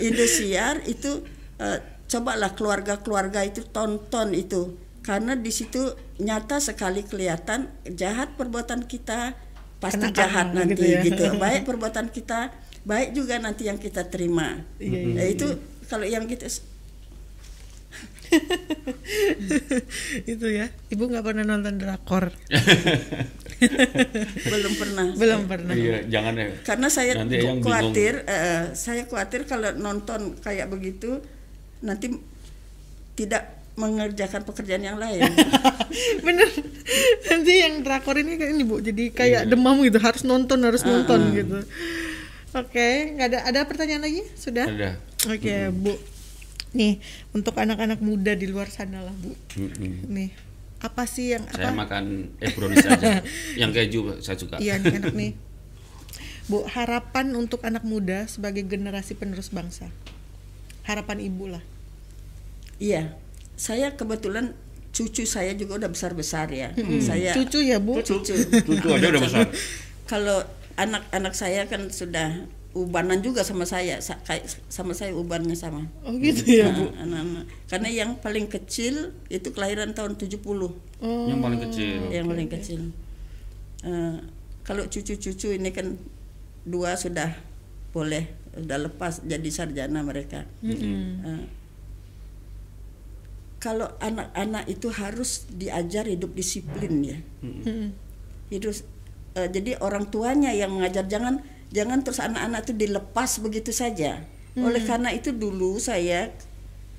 Indosiar 0.00 0.84
itu 0.84 1.24
eh, 1.60 1.80
cobalah 2.12 2.52
keluarga-keluarga 2.52 3.40
itu 3.48 3.64
tonton 3.72 4.36
itu 4.36 4.76
karena 5.02 5.34
di 5.34 5.50
situ 5.50 5.82
nyata 6.22 6.62
sekali 6.62 7.02
kelihatan 7.02 7.66
jahat 7.92 8.38
perbuatan 8.38 8.86
kita 8.86 9.34
pasti 9.82 10.06
Anak-anak 10.06 10.18
jahat 10.18 10.46
nanti 10.54 10.78
gitu 10.78 10.84
ya. 10.86 11.00
gitu. 11.02 11.24
Baik 11.42 11.66
perbuatan 11.66 12.06
kita 12.14 12.54
baik 12.82 13.14
juga 13.14 13.38
nanti 13.38 13.70
yang 13.70 13.78
kita 13.78 14.10
terima. 14.10 14.58
Iya, 14.82 14.98
iya, 14.98 15.14
Nah, 15.14 15.26
itu 15.26 15.46
kalau 15.86 16.06
yang 16.06 16.26
kita 16.26 16.50
itu 20.32 20.46
ya 20.48 20.72
ibu 20.88 21.04
nggak 21.04 21.20
pernah 21.20 21.44
nonton 21.44 21.76
drakor 21.76 22.32
belum 24.48 24.72
pernah. 24.80 25.06
belum 25.12 25.42
pernah 25.44 25.76
Iya, 25.76 26.08
jangan 26.08 26.40
ya. 26.40 26.48
karena 26.64 26.88
saya 26.88 27.12
Nanti 27.20 27.44
khawatir 27.60 28.24
eh, 28.24 28.72
saya 28.72 29.04
khawatir 29.04 29.44
kalau 29.44 29.76
nonton 29.76 30.40
kayak 30.40 30.72
begitu 30.72 31.20
nanti 31.84 32.08
tidak 33.12 33.61
mengerjakan 33.72 34.44
pekerjaan 34.44 34.84
yang 34.84 35.00
lain. 35.00 35.24
Bener. 36.26 36.48
Nanti 37.32 37.52
yang 37.64 37.80
drakor 37.80 38.20
ini 38.20 38.36
kayak 38.36 38.52
ini 38.52 38.62
bu. 38.68 38.76
Jadi 38.84 39.04
kayak 39.12 39.48
demam 39.48 39.80
gitu. 39.80 39.96
Harus 39.96 40.22
nonton 40.28 40.60
harus 40.60 40.84
nonton 40.84 41.20
gitu. 41.32 41.58
Oke 42.52 43.16
nggak 43.16 43.28
ada 43.32 43.38
ada 43.48 43.60
pertanyaan 43.64 44.04
lagi? 44.04 44.22
Sudah? 44.36 44.68
Ada. 44.68 44.90
oke 45.24 45.54
bu. 45.72 45.96
Nih 46.76 47.00
untuk 47.32 47.56
anak-anak 47.56 48.00
muda 48.04 48.36
di 48.36 48.44
luar 48.44 48.68
sana 48.68 49.00
lah 49.00 49.14
bu. 49.16 49.32
Mm-mm. 49.56 50.08
nih 50.08 50.30
apa 50.82 51.06
sih 51.06 51.32
yang 51.32 51.46
Saya 51.46 51.70
apa? 51.70 51.78
makan 51.78 52.34
eh 52.42 52.50
brownies 52.52 52.84
aja. 52.84 53.22
yang 53.60 53.70
keju 53.70 54.18
saya 54.20 54.36
suka. 54.36 54.58
iya 54.60 54.76
nih 54.76 55.00
enak 55.00 55.14
nih. 55.16 55.32
Bu 56.50 56.66
harapan 56.66 57.38
untuk 57.38 57.62
anak 57.62 57.86
muda 57.86 58.26
sebagai 58.26 58.66
generasi 58.66 59.14
penerus 59.14 59.48
bangsa? 59.54 59.86
Harapan 60.82 61.22
ibu 61.22 61.46
lah. 61.46 61.62
Iya 62.82 63.14
saya 63.62 63.94
kebetulan 63.94 64.58
cucu 64.90 65.22
saya 65.22 65.54
juga 65.54 65.78
udah 65.78 65.90
besar 65.94 66.18
besar 66.18 66.50
ya 66.50 66.74
saya 66.98 67.30
cucu 67.32 67.62
ya 67.62 67.78
bu? 67.78 68.02
cucu. 68.02 68.34
Cucu 68.66 68.88
aja 68.90 69.06
udah 69.08 69.22
besar. 69.22 69.46
kalau 70.10 70.42
anak-anak 70.74 71.32
saya 71.32 71.70
kan 71.70 71.86
sudah 71.88 72.42
ubanan 72.74 73.20
juga 73.22 73.44
sama 73.44 73.62
saya 73.68 74.00
sa- 74.02 74.18
kayak 74.24 74.48
sama 74.66 74.92
saya 74.92 75.12
ubannya 75.14 75.54
sama. 75.54 75.86
Oh 76.02 76.12
gitu 76.18 76.44
ya 76.58 76.72
bu? 76.74 76.90
Nah, 76.90 77.06
anak-anak. 77.06 77.44
Karena 77.70 77.88
yang 77.88 78.10
paling 78.18 78.50
kecil 78.50 79.14
itu 79.30 79.48
kelahiran 79.54 79.94
tahun 79.94 80.18
70 80.18 80.42
oh. 80.42 80.72
Yang 81.30 81.40
paling 81.40 81.60
kecil. 81.70 81.96
yang 82.10 82.26
paling 82.26 82.48
kecil. 82.50 82.80
Eh, 83.86 84.16
kalau 84.66 84.84
cucu-cucu 84.88 85.54
ini 85.54 85.70
kan 85.70 85.96
dua 86.64 86.94
sudah 86.96 87.32
boleh 87.92 88.28
udah 88.58 88.90
lepas 88.90 89.24
jadi 89.24 89.48
sarjana 89.48 90.00
mereka. 90.04 90.44
Eh, 90.64 91.44
kalau 93.62 93.86
anak-anak 94.02 94.66
itu 94.66 94.90
harus 94.90 95.46
diajar 95.46 96.10
hidup 96.10 96.34
disiplin 96.34 96.94
ya. 97.06 97.18
Mm-mm. 97.46 97.94
hidup 98.50 98.74
eh, 99.38 99.48
jadi 99.48 99.78
orang 99.78 100.10
tuanya 100.10 100.50
yang 100.50 100.74
mengajar 100.74 101.06
jangan 101.06 101.46
jangan 101.70 102.02
terus 102.02 102.18
anak-anak 102.18 102.66
itu 102.66 102.74
dilepas 102.74 103.38
begitu 103.38 103.70
saja. 103.70 104.26
Oleh 104.52 104.84
karena 104.84 105.08
itu 105.14 105.32
dulu 105.32 105.80
saya 105.80 106.28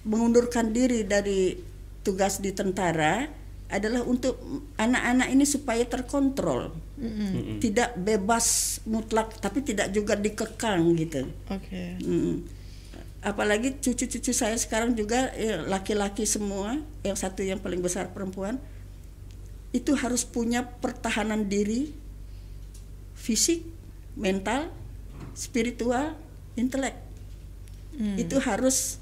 mengundurkan 0.08 0.74
diri 0.74 1.06
dari 1.06 1.54
tugas 2.02 2.42
di 2.42 2.50
tentara 2.50 3.30
adalah 3.70 4.02
untuk 4.02 4.40
anak-anak 4.82 5.30
ini 5.30 5.46
supaya 5.46 5.84
terkontrol. 5.84 6.74
Mm-mm. 6.94 7.58
tidak 7.60 7.98
bebas 8.00 8.80
mutlak 8.88 9.36
tapi 9.44 9.60
tidak 9.66 9.92
juga 9.92 10.16
dikekang 10.16 10.96
gitu. 10.96 11.28
Oke. 11.52 12.00
Mm. 12.00 12.63
Apalagi 13.24 13.80
cucu-cucu 13.80 14.36
saya 14.36 14.60
sekarang 14.60 14.94
juga 14.94 15.32
eh, 15.40 15.64
laki-laki 15.64 16.28
semua 16.28 16.78
yang 17.08 17.16
satu 17.16 17.40
yang 17.40 17.58
paling 17.58 17.80
besar 17.80 18.12
perempuan 18.12 18.60
itu 19.74 19.96
harus 19.98 20.28
punya 20.28 20.68
pertahanan 20.84 21.50
diri 21.50 21.96
fisik 23.18 23.66
mental 24.14 24.70
spiritual 25.34 26.14
intelek. 26.54 26.94
Itu 28.18 28.42
harus 28.42 29.02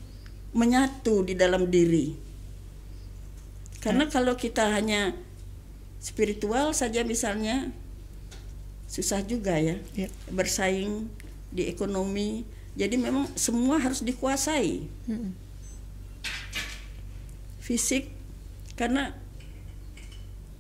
menyatu 0.52 1.24
di 1.28 1.36
dalam 1.36 1.68
diri. 1.68 2.16
Karena 3.82 4.08
kalau 4.08 4.36
kita 4.38 4.72
hanya 4.72 5.16
spiritual 6.00 6.72
saja 6.76 7.02
misalnya 7.02 7.72
susah 8.92 9.24
juga 9.24 9.56
ya 9.56 9.80
ya. 9.96 10.08
bersaing 10.32 11.08
di 11.52 11.68
ekonomi. 11.68 12.44
Jadi 12.76 12.96
memang 12.96 13.28
semua 13.36 13.78
harus 13.78 14.00
dikuasai. 14.00 14.88
Mm-mm. 15.08 15.32
Fisik 17.62 18.10
karena 18.76 19.14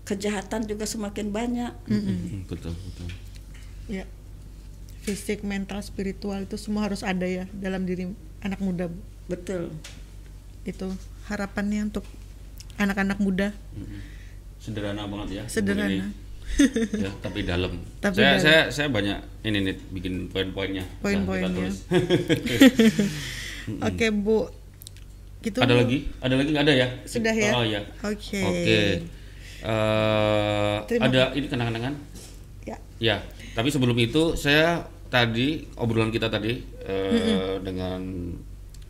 kejahatan 0.04 0.68
juga 0.68 0.84
semakin 0.84 1.32
banyak. 1.32 1.72
Mm, 1.88 2.46
Betul, 2.46 2.76
betul. 2.76 3.08
ya 3.90 4.08
fisik 5.02 5.42
mental 5.42 5.82
spiritual 5.82 6.46
itu 6.46 6.56
semua 6.56 6.86
harus 6.86 7.02
ada 7.02 7.26
ya 7.26 7.50
dalam 7.52 7.84
diri 7.84 8.12
anak 8.40 8.62
muda. 8.62 8.88
Betul. 9.28 9.74
itu 10.62 10.94
harapannya 11.26 11.90
untuk 11.90 12.06
anak-anak 12.78 13.18
muda 13.18 13.50
Mm-mm. 13.74 13.98
Sederhana 14.62 15.10
banget 15.10 15.42
ya. 15.42 15.44
sederhana 15.50 15.90
Ini. 15.90 16.14
ya, 17.04 17.12
tapi 17.20 17.44
dalam. 17.44 17.74
Tapi 17.98 18.16
saya 18.16 18.28
dalam. 18.36 18.42
saya 18.44 18.60
saya 18.70 18.88
banyak 18.92 19.18
ini 19.44 19.58
nih 19.66 19.76
bikin 19.92 20.14
poin-poinnya. 20.28 20.84
Nah, 20.84 21.00
Poin-poinnya. 21.00 21.50
tulis. 21.50 21.78
oke 23.88 24.06
bu 24.22 24.50
gitu 25.42 25.58
ada 25.58 25.74
Bu. 25.74 25.80
lagi? 25.82 25.98
Ada 26.22 26.34
lagi 26.38 26.50
nggak 26.54 26.66
ada 26.66 26.74
ya? 26.76 26.88
Sudah 27.06 27.34
ya? 27.34 27.52
Oh 27.56 27.66
ya. 27.66 27.82
Oke. 28.06 28.42
Oke. 28.42 28.80
Eh, 29.62 30.76
Terima 30.90 31.06
ada 31.06 31.24
ini 31.34 31.46
kenang-kenangan? 31.46 31.94
ya 32.66 32.78
Ya, 32.98 33.16
tapi 33.54 33.70
sebelum 33.70 33.98
itu 33.98 34.34
saya 34.34 34.86
tadi 35.10 35.66
obrolan 35.78 36.10
kita 36.10 36.30
tadi 36.30 36.62
eh, 36.82 37.58
dengan 37.62 38.02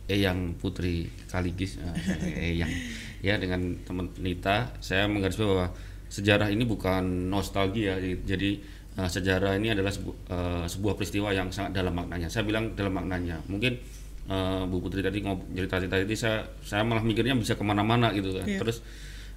Eyang 0.08 0.56
Putri 0.56 1.08
Kaligis, 1.28 1.76
eh, 1.80 1.92
Eyang 2.56 2.72
ya 3.22 3.36
dengan 3.36 3.76
teman 3.84 4.08
Nita, 4.18 4.72
saya 4.80 5.06
menggarisbawahi 5.08 5.52
bahwa 5.52 5.68
sejarah 6.12 6.52
ini 6.52 6.68
bukan 6.68 7.32
nostalgia, 7.32 7.96
jadi 8.28 8.60
eh, 9.00 9.08
sejarah 9.08 9.56
ini 9.56 9.72
adalah 9.72 9.88
sebu- 9.88 10.18
eh, 10.28 10.68
sebuah 10.68 11.00
peristiwa 11.00 11.32
yang 11.32 11.48
sangat 11.48 11.72
dalam 11.72 11.96
maknanya. 11.96 12.28
Saya 12.28 12.44
bilang 12.44 12.76
dalam 12.76 12.92
maknanya, 12.92 13.40
mungkin 13.48 13.80
eh, 14.28 14.62
Bu 14.68 14.84
Putri 14.84 15.00
tadi 15.00 15.24
ngob 15.24 15.48
cerita-cerita 15.56 15.96
tadi 16.04 16.16
saya 16.20 16.44
saya 16.60 16.84
malah 16.84 17.00
mikirnya 17.00 17.32
bisa 17.32 17.56
ke 17.56 17.64
mana-mana 17.64 18.12
gitu 18.12 18.36
kan. 18.36 18.44
Iya. 18.44 18.60
Terus 18.60 18.84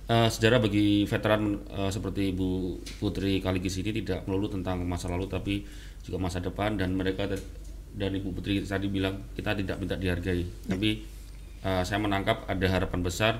Eh, 0.05 0.29
sejarah 0.29 0.61
bagi 0.61 1.01
veteran 1.09 1.65
eh, 1.65 1.89
seperti 1.89 2.29
Ibu 2.29 2.77
Putri 3.01 3.41
Kaligis 3.41 3.81
ini 3.81 3.89
tidak 3.89 4.29
melulu 4.29 4.53
tentang 4.53 4.85
masa 4.85 5.09
lalu 5.09 5.25
tapi 5.25 5.65
juga 6.05 6.21
masa 6.21 6.45
depan 6.45 6.77
dan 6.77 6.93
mereka 6.93 7.25
dan 7.97 8.11
Ibu 8.13 8.37
Putri 8.37 8.61
tadi 8.61 8.85
bilang 8.85 9.25
kita 9.33 9.57
tidak 9.57 9.81
minta 9.81 9.97
dihargai 9.97 10.45
tapi 10.69 11.01
eh, 11.65 11.81
saya 11.81 11.97
menangkap 11.97 12.45
ada 12.45 12.67
harapan 12.69 13.01
besar 13.01 13.33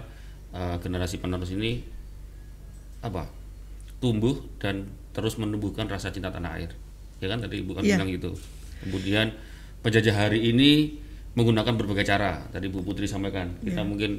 eh, 0.58 0.82
generasi 0.82 1.22
penerus 1.22 1.54
ini 1.54 1.86
apa? 3.06 3.30
Tumbuh 4.02 4.38
dan 4.60 4.90
terus 5.16 5.40
menumbuhkan 5.40 5.88
rasa 5.88 6.12
cinta 6.12 6.28
tanah 6.30 6.52
air. 6.60 6.72
Ya 7.24 7.32
kan 7.32 7.40
tadi 7.40 7.64
Ibu 7.64 7.72
kan 7.80 7.84
Iya. 7.86 7.96
bilang 8.02 8.10
gitu. 8.12 8.32
Kemudian 8.84 9.32
penjajah 9.80 10.16
hari 10.28 10.52
ini 10.52 11.00
menggunakan 11.36 11.76
berbagai 11.76 12.04
cara. 12.08 12.44
Tadi 12.52 12.68
Bu 12.68 12.84
Putri 12.84 13.08
sampaikan. 13.08 13.56
Kita 13.64 13.84
Iya. 13.84 13.88
mungkin 13.88 14.12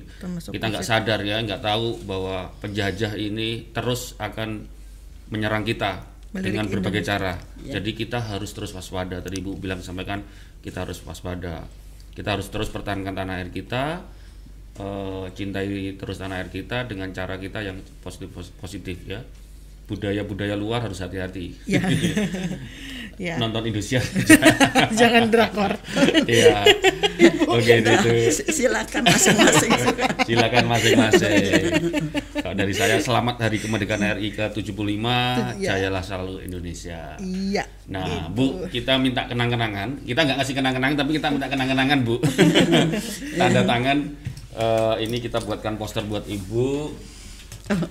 kita 0.52 0.64
nggak 0.72 0.84
sadar 0.84 1.20
ya 1.24 1.40
nggak 1.44 1.60
tahu 1.60 2.04
bahwa 2.08 2.52
penjajah 2.60 3.16
ini 3.16 3.72
terus 3.72 4.16
akan 4.16 4.64
menyerang 5.28 5.64
kita 5.64 6.06
Melirik 6.32 6.44
dengan 6.52 6.64
berbagai 6.72 7.02
cara. 7.04 7.34
Ya. 7.64 7.80
jadi 7.80 7.90
kita 7.92 8.18
harus 8.20 8.52
terus 8.52 8.72
waspada. 8.72 9.20
Tadi 9.20 9.40
ibu 9.40 9.56
bilang 9.56 9.80
sampaikan 9.84 10.24
kita 10.64 10.84
harus 10.88 11.00
waspada. 11.04 11.64
Kita 12.16 12.32
harus 12.32 12.48
terus 12.48 12.72
pertahankan 12.72 13.12
tanah 13.12 13.44
air 13.44 13.52
kita 13.52 14.00
eh, 14.76 15.24
cintai 15.32 15.66
terus 15.94 16.16
tanah 16.16 16.38
air 16.38 16.48
kita 16.48 16.84
dengan 16.84 17.10
cara 17.10 17.36
kita 17.36 17.60
yang 17.60 17.76
positif 18.00 18.28
positif 18.56 18.96
ya 19.04 19.20
budaya-budaya 19.86 20.58
luar 20.58 20.82
harus 20.82 20.98
hati-hati 20.98 21.54
ya 21.62 21.78
ya 23.22 23.38
nonton 23.38 23.70
Indonesia 23.70 24.02
jangan 24.98 25.30
drakor 25.30 25.78
ya 26.26 26.66
oke 27.46 27.70
itu 27.70 27.92
Silakan 28.50 29.06
masing-masing. 29.06 29.70
silakan 30.28 30.64
masing-masing. 30.66 31.42
Kalau 32.34 32.54
dari 32.58 32.74
saya 32.74 32.98
selamat 32.98 33.46
hari 33.48 33.62
kemerdekaan 33.62 34.18
RI 34.18 34.34
ke-75, 34.34 35.06
Ya. 35.56 35.78
jayalah 35.78 36.02
selalu 36.02 36.42
Indonesia. 36.44 37.14
iya 37.22 37.64
Nah, 37.86 38.26
Bu, 38.28 38.66
kita 38.66 38.98
minta 38.98 39.30
kenang-kenangan. 39.30 40.02
Kita 40.02 40.26
nggak 40.26 40.36
ngasih 40.42 40.54
kenang-kenangan, 40.58 40.96
tapi 40.98 41.10
kita 41.14 41.28
minta 41.30 41.46
kenang-kenangan, 41.46 41.98
Bu. 42.02 42.16
Tanda 43.38 43.62
tangan. 43.62 43.98
Eh, 44.56 44.94
ini 45.04 45.20
kita 45.20 45.38
buatkan 45.38 45.76
poster 45.76 46.02
buat 46.04 46.24
Ibu. 46.24 46.92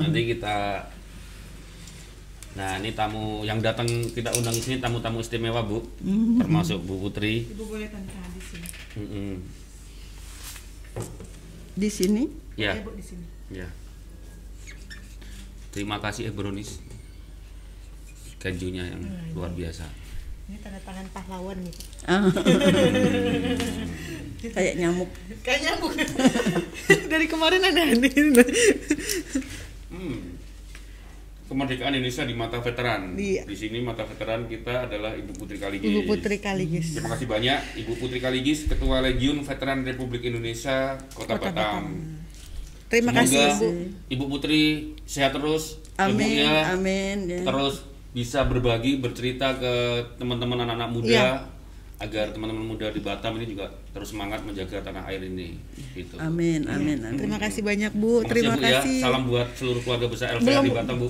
Nanti 0.02 0.22
kita 0.34 0.82
Nah, 2.56 2.80
ini 2.80 2.96
tamu 2.96 3.44
yang 3.44 3.60
datang 3.60 3.84
kita 4.16 4.32
undang 4.32 4.56
di 4.56 4.64
sini 4.64 4.80
tamu-tamu 4.80 5.20
istimewa, 5.20 5.60
Bu. 5.60 5.84
Termasuk 6.40 6.88
Bu 6.88 7.04
Putri. 7.04 7.44
Ibu 7.52 7.68
boleh 7.68 7.92
tanya 7.92 8.16
di 8.32 8.40
sini. 8.40 8.68
Mm-mm. 8.96 9.34
Di 11.76 11.90
sini 11.92 12.24
Ya, 12.56 12.80
Ibu 12.80 12.96
di 12.96 13.04
sini. 13.04 13.28
ya. 13.52 13.68
Terima 15.76 16.00
kasih 16.00 16.32
Ebronis. 16.32 16.80
Kejunya 18.40 18.88
yang 18.88 19.04
luar 19.36 19.52
biasa. 19.52 19.84
Ini 20.46 20.58
tanda 20.62 20.78
tangan 20.86 21.08
pahlawan 21.10 21.58
nih. 21.58 21.76
ah. 22.06 22.30
kayak 24.56 24.78
nyamuk. 24.78 25.10
Kayaknya 25.42 25.72
bukan. 25.82 26.06
Dari 27.12 27.26
kemarin 27.26 27.66
ada. 27.66 27.82
Hmm. 29.90 30.38
Kemerdekaan 31.46 31.94
Indonesia 31.94 32.26
di 32.26 32.34
mata 32.34 32.58
veteran. 32.58 33.18
Iya. 33.18 33.46
Di 33.46 33.54
sini 33.58 33.82
mata 33.82 34.06
veteran 34.06 34.46
kita 34.46 34.86
adalah 34.86 35.14
Ibu 35.14 35.34
Putri 35.34 35.58
Kaligis. 35.58 35.86
Ibu 35.86 36.02
Putri 36.06 36.38
Kaligis. 36.38 36.88
Terima 36.94 37.14
kasih 37.14 37.28
banyak 37.30 37.60
Ibu 37.86 37.94
Putri 37.98 38.18
Kaligis, 38.18 38.66
Ketua 38.66 39.02
Legiun 39.02 39.46
Veteran 39.46 39.86
Republik 39.86 40.26
Indonesia 40.26 40.98
Kota, 41.14 41.38
Kota 41.38 41.54
Batam. 41.54 41.86
Terima 42.86 43.14
Semoga 43.14 43.22
kasih 43.26 43.46
Ibu. 43.50 43.70
Ibu 44.14 44.26
Putri 44.30 44.62
sehat 45.06 45.34
terus, 45.38 45.82
Amin, 45.98 46.18
ibunya 46.18 46.54
amin. 46.70 47.18
ya. 47.30 47.42
terus 47.46 47.82
bisa 48.16 48.48
berbagi, 48.48 48.96
bercerita 48.96 49.60
ke 49.60 49.74
teman-teman 50.16 50.64
anak-anak 50.64 50.90
muda 50.90 51.12
Iya. 51.12 51.28
agar 52.00 52.32
teman-teman 52.32 52.64
muda 52.64 52.88
di 52.88 53.04
Batam 53.04 53.36
ini 53.36 53.52
juga 53.52 53.68
terus 53.92 54.16
semangat 54.16 54.40
menjaga 54.40 54.80
tanah 54.80 55.04
air 55.06 55.20
ini. 55.20 55.60
Gitu. 55.92 56.16
Amin, 56.16 56.64
amin, 56.64 57.04
amin. 57.04 57.20
Terima 57.20 57.36
kasih 57.36 57.60
banyak 57.60 57.92
Bu. 57.92 58.24
Makasih, 58.24 58.32
Terima 58.32 58.54
Bu, 58.56 58.64
ya. 58.64 58.80
kasih. 58.80 59.00
Salam 59.04 59.24
buat 59.28 59.48
seluruh 59.60 59.82
keluarga 59.84 60.08
besar 60.08 60.28
LVR 60.32 60.48
Belum, 60.48 60.64
di. 60.64 60.72
Batam, 60.72 60.96
Bu. 60.96 61.08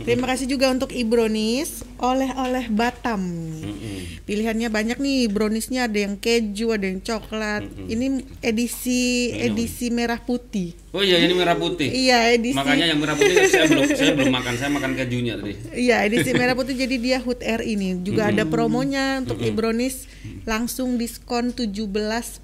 Terima 0.00 0.26
kasih 0.32 0.48
juga 0.48 0.72
untuk 0.72 0.96
Ibronis 0.96 1.84
oleh-oleh 2.00 2.72
Batam. 2.72 3.20
Mm-mm. 3.20 4.24
Pilihannya 4.24 4.72
banyak 4.72 4.98
nih, 5.02 5.28
browniesnya 5.28 5.84
ada 5.84 5.98
yang 6.00 6.16
keju, 6.16 6.72
ada 6.72 6.88
yang 6.88 7.04
coklat. 7.04 7.68
Ini 7.68 8.24
edisi 8.40 9.34
edisi 9.36 9.92
merah 9.92 10.16
putih. 10.16 10.72
Oh 10.96 11.04
iya, 11.04 11.20
ini 11.20 11.36
merah 11.36 11.54
putih. 11.54 11.92
Iya, 11.92 12.32
edisi. 12.32 12.56
Makanya 12.56 12.90
yang 12.90 12.98
merah 12.98 13.14
putih 13.14 13.36
saya 13.46 13.68
belum 13.68 13.84
saya 13.92 14.12
belum 14.16 14.32
makan, 14.32 14.54
saya 14.56 14.70
makan 14.72 14.92
kejunya 14.96 15.34
tadi. 15.36 15.54
Iya, 15.76 15.96
edisi 16.08 16.30
merah 16.32 16.56
putih 16.56 16.74
jadi 16.74 16.96
dia 16.96 17.18
HUT 17.20 17.44
R 17.44 17.62
ini. 17.62 18.00
Juga 18.00 18.32
ada 18.32 18.48
promonya 18.48 19.20
untuk 19.20 19.38
Ibronis 19.44 20.08
langsung 20.48 20.96
diskon 20.96 21.52
17% 21.52 22.40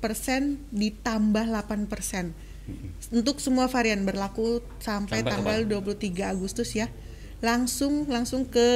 ditambah 0.71 1.45
8%. 1.49 2.47
Untuk 3.15 3.39
semua 3.39 3.71
varian 3.71 4.03
berlaku 4.03 4.59
sampai 4.83 5.23
Sampai 5.23 5.31
tanggal 5.31 5.63
23 5.63 6.35
Agustus 6.35 6.75
ya. 6.75 6.91
Langsung 7.41 8.09
langsung 8.09 8.45
ke 8.45 8.69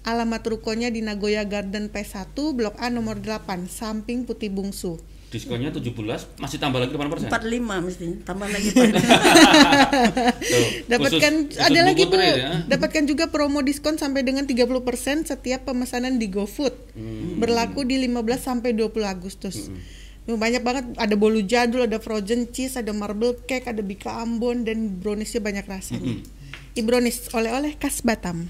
alamat 0.00 0.42
rukonya 0.42 0.88
di 0.88 1.04
Nagoya 1.04 1.44
Garden 1.44 1.92
P1 1.92 2.32
Blok 2.32 2.74
A 2.80 2.88
nomor 2.88 3.20
8 3.20 3.68
samping 3.68 4.24
Putih 4.24 4.48
Bungsu. 4.48 4.96
Diskonnya 5.30 5.70
17, 5.70 5.94
masih 6.42 6.58
tambah 6.58 6.82
lagi 6.82 6.90
8%. 6.90 7.30
45 7.30 7.86
mesti. 7.86 8.06
Tambah 8.26 8.50
lagi. 8.50 8.68
Tuh, 8.74 10.66
Dapatkan 10.90 11.32
khusus- 11.46 11.62
ada 11.62 11.80
lagi 11.86 12.02
Bu. 12.02 12.18
Ya. 12.18 12.66
Dapatkan 12.66 13.06
juga 13.06 13.30
promo 13.30 13.62
diskon 13.62 13.94
sampai 13.94 14.26
dengan 14.26 14.42
30% 14.42 14.66
setiap 15.30 15.70
pemesanan 15.70 16.18
di 16.18 16.26
GoFood. 16.26 16.74
Hmm. 16.98 17.38
Berlaku 17.38 17.86
di 17.86 18.02
15 18.02 18.42
sampai 18.42 18.74
20 18.74 19.06
Agustus. 19.06 19.70
Banyak 20.26 20.62
banget 20.62 20.84
ada 20.94 21.14
bolu 21.14 21.42
jadul, 21.42 21.86
ada 21.86 22.02
frozen 22.02 22.50
cheese, 22.50 22.74
ada 22.74 22.90
marble 22.90 23.38
cake, 23.46 23.66
ada 23.66 23.82
bika 23.82 24.10
ambon 24.22 24.62
dan 24.62 24.98
browniesnya 24.98 25.38
banyak 25.38 25.62
rasanya. 25.62 26.26
Ibronis 26.70 27.26
oleh-oleh 27.30 27.74
khas 27.76 28.00
Batam. 28.00 28.46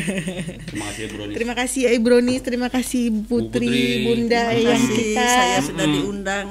Terima 0.68 0.84
kasih 0.90 1.04
Bro. 1.08 1.22
terima 1.30 1.54
kasih 1.54 1.80
ya 1.86 1.90
Ibronis, 1.94 2.40
terima 2.42 2.66
kasih 2.66 3.14
Putri, 3.24 3.66
Putri. 3.70 4.04
Bunda 4.04 4.42
Terima 4.50 4.70
yang 4.74 4.82
kasih, 4.82 4.96
kita 4.96 5.22
saya 5.24 5.58
sudah 5.62 5.86
diundang. 5.86 6.46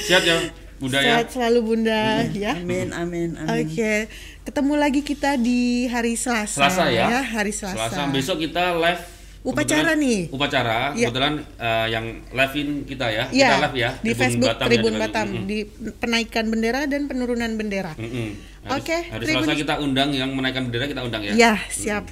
Sehat 0.00 0.24
ya, 0.24 0.36
Bunda 0.78 0.98
ya. 0.98 1.20
sehat 1.20 1.26
selalu 1.30 1.58
Bunda 1.62 2.00
ya. 2.30 2.52
Amin, 2.56 2.90
amin, 2.90 3.36
amin. 3.36 3.66
Oke, 3.66 4.08
ketemu 4.42 4.72
lagi 4.74 5.00
kita 5.02 5.36
di 5.36 5.84
hari 5.86 6.16
Selasa. 6.16 6.64
Selasa 6.64 6.84
ya. 6.88 7.20
hari 7.20 7.52
Selasa. 7.52 7.92
Selasa 7.92 8.08
besok 8.08 8.40
kita 8.40 8.72
live 8.74 9.20
Upacara 9.38 9.94
kebetulan- 9.94 10.02
nih. 10.02 10.20
Upacara. 10.28 10.78
Iya. 10.92 11.06
Kebetulan 11.08 11.34
eh, 11.56 11.86
yang 11.88 12.04
live-in 12.28 12.68
kita 12.84 13.06
ya. 13.06 13.24
Iya, 13.30 13.48
Kita 13.48 13.56
live 13.64 13.76
ya 13.76 13.90
di 13.96 14.10
Facebook 14.12 14.50
Batam 14.50 14.64
ya, 14.64 14.68
Tribun 14.68 14.92
dengan- 14.92 15.02
Batam 15.06 15.28
di 15.46 15.58
penaikan 15.94 16.44
bendera 16.50 16.80
dan 16.84 17.06
penurunan 17.06 17.50
bendera. 17.54 17.92
Mm-mm. 17.94 18.28
Hari- 18.34 18.57
Oke, 18.70 18.98
Hari 19.08 19.24
Tribun- 19.24 19.44
Selasa 19.44 19.56
kita 19.56 19.74
undang 19.78 20.12
yang 20.12 20.30
menaikkan 20.32 20.68
bendera 20.68 20.84
kita 20.84 21.00
undang 21.00 21.22
ya. 21.22 21.32
Ya, 21.32 21.54
siap. 21.68 22.04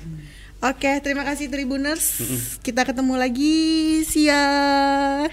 Oke, 0.58 0.88
terima 1.00 1.22
kasih 1.22 1.52
Tribuners. 1.52 2.24
Kita 2.64 2.82
ketemu 2.82 3.14
lagi. 3.14 3.60
Siap. 4.02 5.30